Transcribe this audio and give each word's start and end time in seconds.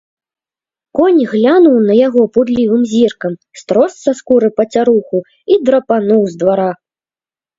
Конь 0.99 1.17
глянуў 1.33 1.75
на 1.89 1.93
яго 2.07 2.21
пудлівым 2.37 2.81
зіркам, 2.93 3.33
строс 3.61 3.93
са 4.05 4.11
скуры 4.21 4.49
пацяруху 4.61 5.17
і 5.57 5.59
драпануў 5.67 6.23
з 6.33 6.41
двара. 6.45 6.69